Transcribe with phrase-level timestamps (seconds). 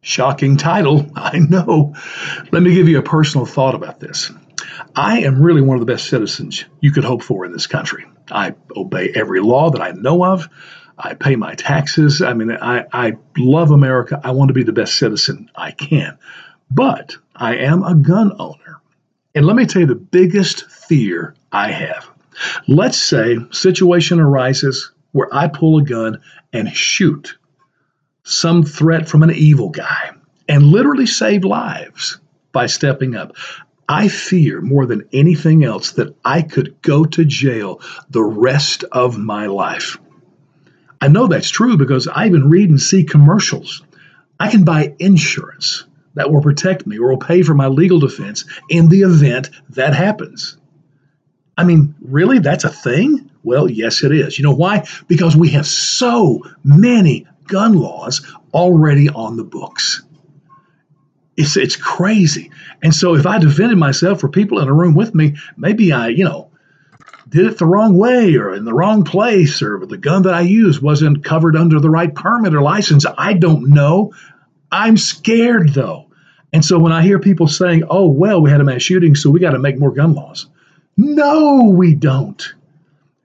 [0.00, 1.94] Shocking title, I know.
[2.52, 4.30] Let me give you a personal thought about this.
[4.94, 8.06] I am really one of the best citizens you could hope for in this country.
[8.30, 10.48] I obey every law that I know of.
[10.96, 12.22] I pay my taxes.
[12.22, 14.20] I mean, I, I love America.
[14.22, 16.18] I want to be the best citizen I can.
[16.70, 18.80] But I am a gun owner.
[19.34, 22.10] And let me tell you the biggest fear I have.
[22.66, 26.20] Let's say situation arises where I pull a gun
[26.52, 27.38] and shoot
[28.28, 30.10] some threat from an evil guy
[30.48, 32.20] and literally save lives
[32.52, 33.36] by stepping up.
[33.88, 39.16] I fear more than anything else that I could go to jail the rest of
[39.16, 39.98] my life.
[41.00, 43.82] I know that's true because I even read and see commercials.
[44.38, 48.44] I can buy insurance that will protect me or will pay for my legal defense
[48.68, 50.58] in the event that happens.
[51.56, 52.40] I mean, really?
[52.40, 53.30] That's a thing?
[53.42, 54.38] Well, yes, it is.
[54.38, 54.86] You know why?
[55.06, 60.02] Because we have so many gun laws already on the books.
[61.36, 62.50] It's, it's crazy.
[62.82, 66.08] And so if I defended myself for people in a room with me, maybe I,
[66.08, 66.50] you know,
[67.28, 70.40] did it the wrong way or in the wrong place or the gun that I
[70.40, 73.04] used wasn't covered under the right permit or license.
[73.16, 74.12] I don't know.
[74.72, 76.06] I'm scared though.
[76.52, 79.30] And so when I hear people saying, oh, well, we had a mass shooting, so
[79.30, 80.46] we got to make more gun laws.
[80.96, 82.54] No, we don't.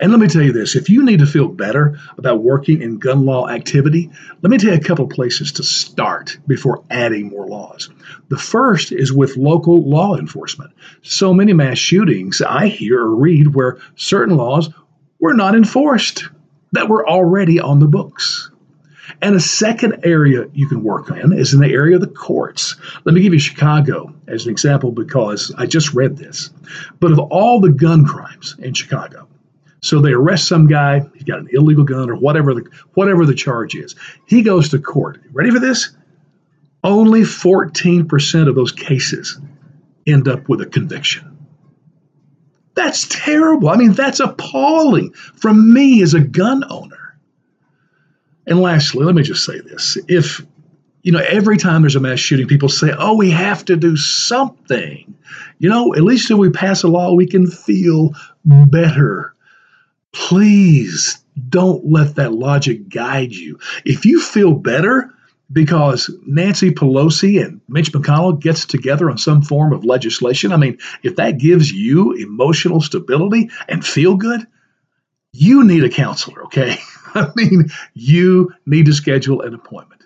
[0.00, 2.98] And let me tell you this if you need to feel better about working in
[2.98, 7.46] gun law activity, let me tell you a couple places to start before adding more
[7.46, 7.90] laws.
[8.30, 10.72] The first is with local law enforcement.
[11.02, 14.70] So many mass shootings I hear or read where certain laws
[15.20, 16.24] were not enforced
[16.72, 18.50] that were already on the books.
[19.20, 22.76] And a second area you can work in is in the area of the courts.
[23.04, 26.48] Let me give you Chicago as an example because I just read this.
[27.00, 29.28] But of all the gun crimes in Chicago,
[29.80, 33.34] so they arrest some guy, he's got an illegal gun or whatever the whatever the
[33.34, 33.94] charge is.
[34.26, 35.20] He goes to court.
[35.32, 35.90] Ready for this?
[36.82, 39.38] Only 14% of those cases
[40.06, 41.38] end up with a conviction.
[42.74, 43.68] That's terrible.
[43.68, 47.18] I mean, that's appalling from me as a gun owner.
[48.46, 49.98] And lastly, let me just say this.
[50.08, 50.44] If
[51.02, 53.96] you know, every time there's a mass shooting, people say, oh, we have to do
[53.96, 55.14] something.
[55.58, 59.34] You know, at least if we pass a law, we can feel better.
[60.12, 63.58] Please don't let that logic guide you.
[63.84, 65.12] If you feel better
[65.52, 70.78] because Nancy Pelosi and Mitch McConnell gets together on some form of legislation, I mean,
[71.02, 74.46] if that gives you emotional stability and feel good,
[75.32, 76.76] you need a counselor, okay?
[77.14, 80.02] I mean, you need to schedule an appointment.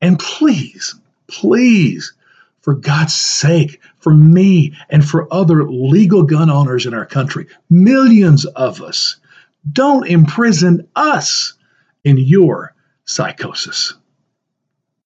[0.00, 0.94] And please,
[1.26, 2.14] please,
[2.60, 8.44] for God's sake, for me and for other legal gun owners in our country, millions
[8.44, 9.16] of us,
[9.70, 11.54] don't imprison us
[12.04, 13.94] in your psychosis.